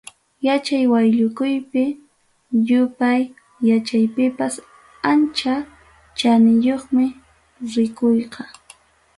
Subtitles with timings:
[0.45, 1.83] Yachay wayllukuypi,
[2.67, 3.21] yupay
[3.69, 4.55] yachaypipas
[5.11, 5.53] ancha
[6.17, 7.03] chaniyuqmi
[7.73, 8.43] rikuyqa.